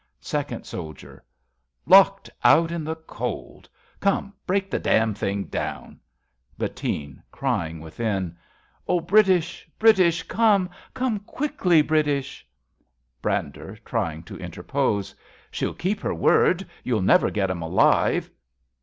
[0.19, 1.23] Second Soldier.
[1.85, 3.69] Locked out in the cold.
[3.99, 5.99] Come, break the damned thing down!
[6.57, 8.35] Bettine {crying ivithin).
[8.87, 9.69] O British!
[9.77, 10.23] British!
[10.23, 10.71] Come!
[10.95, 12.47] Come quickly, British!
[13.21, 15.13] Brander (trying to interpose).
[15.51, 16.67] She'll keep her word.
[16.83, 18.31] You'll never get 'em alive.